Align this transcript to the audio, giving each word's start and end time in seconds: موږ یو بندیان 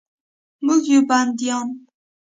موږ 0.65 0.83
یو 0.91 1.01
بندیان 1.09 1.69